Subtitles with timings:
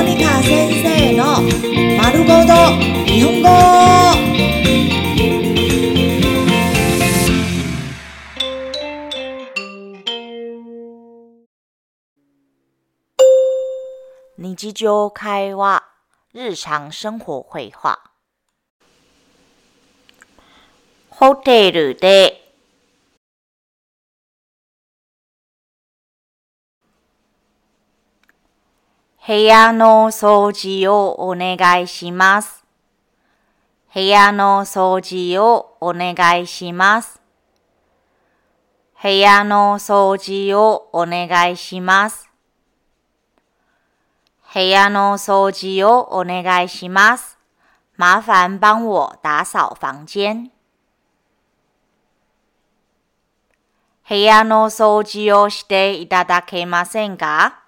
[0.00, 1.42] モニカ先生の
[1.98, 2.54] 丸ごと
[3.04, 3.48] 日本語。
[14.38, 15.84] 日常会話
[16.32, 17.44] 日常生活。
[17.50, 18.00] 会話
[21.10, 22.39] ホテルで
[29.30, 32.64] 部屋の掃除をお願いします。
[33.94, 37.20] 部屋の掃除をお願いします。
[39.00, 42.28] 部屋の掃除をお願いします。
[44.52, 47.38] 部屋の掃除をお願いします。
[47.96, 50.50] 麻烦帮我打扫房间。
[54.08, 57.59] 部屋の掃除をしていただけませんか？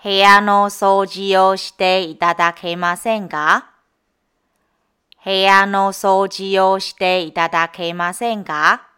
[0.00, 3.70] 部屋の掃除をしていただけませんか
[5.24, 8.88] 部屋の掃除をしていただけませんか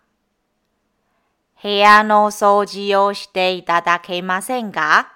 [1.62, 5.14] 部屋の掃除をしていただけませんか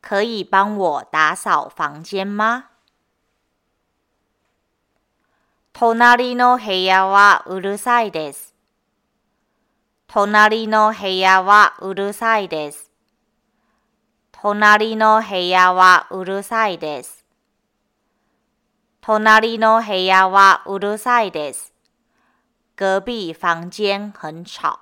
[0.00, 2.64] 可以帮我打扫房间吗？
[5.74, 8.54] 隣の部屋はうるさいです。
[10.06, 12.85] 隣の部屋はうるさいです。
[14.48, 17.24] 隣の部屋はうるさいです。
[19.00, 21.74] 隣の部屋はうるさいです。
[22.76, 24.78] 隔壁房间很吵。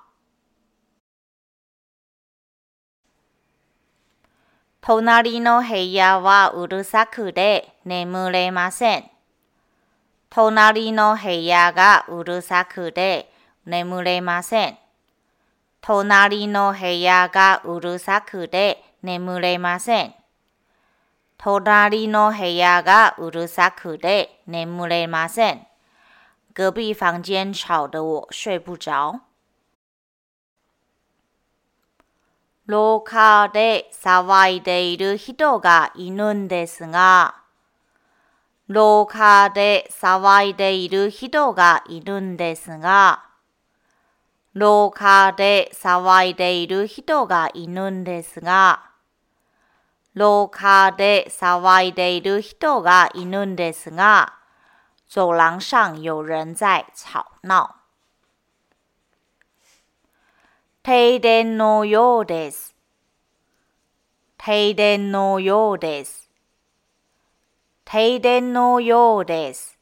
[4.81, 9.09] 隣の部屋はうるさくて眠れません。
[10.29, 13.31] 隣の部屋がうるさくて
[13.65, 14.77] 眠れません。
[15.81, 20.15] 隣の部屋がうるさくて眠れません。
[21.37, 25.67] 隣の部屋がうるさくて眠れません。
[26.53, 29.21] 隔壁房间吵得我睡不着。
[32.65, 37.35] 廊下で騒いでいる人がいるんですが、
[38.67, 43.25] 廊下で騒いでいる人がいるんですが、
[44.55, 48.94] 廊下で騒いでいる人がいるんですが、
[50.15, 54.33] 廊下で騒いでいる人がいるんですが、
[55.07, 57.75] 走廊上有人在吵闹。
[60.83, 62.73] 停電のようです。
[64.37, 66.29] 停電のようです。
[67.83, 69.77] 停電のようです。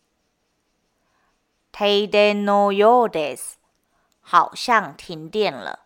[1.72, 3.60] 停電のようです。
[4.24, 5.83] 好像停電了。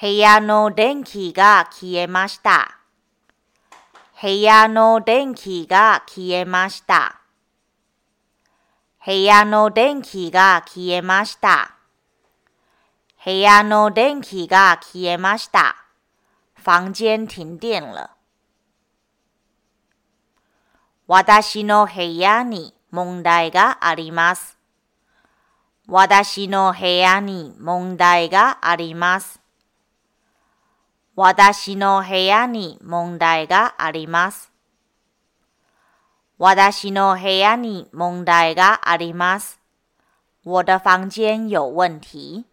[0.00, 2.78] 部屋の電気が消えました。
[4.20, 7.20] 部屋の電気が消えました。
[9.06, 11.76] 部屋の電気が消えました。
[13.24, 15.76] 部屋の電気が消えました。
[16.64, 18.10] 房間停電了。
[21.06, 24.58] 私の部屋に問題があります。
[25.86, 29.43] 私の部屋に問題があります。
[31.16, 34.50] 私の部屋に問題があります。
[36.38, 39.60] 私の部屋に問題があります。
[40.44, 42.44] 我的房間有問題。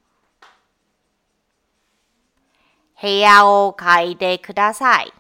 [3.01, 5.11] 部屋を変えてください。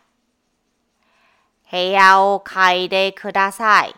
[1.71, 3.95] 部屋を変えてください。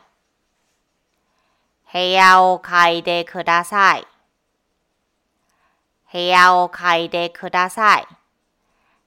[1.91, 4.07] 部屋を変えてください。
[6.13, 8.22] 部屋を変えてください。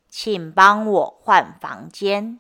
[0.09, 2.39] 请帮我换房间。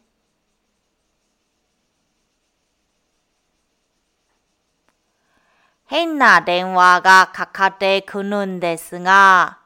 [5.88, 9.58] 変な電話がかかってくるんですが、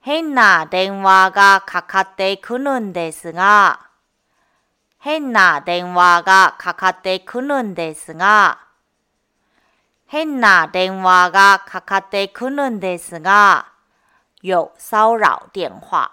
[0.00, 3.80] 変な電話がかかってくるんですが、
[5.00, 8.60] 変な電話がかかってくるんですが、
[10.06, 13.66] 変な電話がかかってくるんですが、
[14.42, 16.12] 有騷擾電話。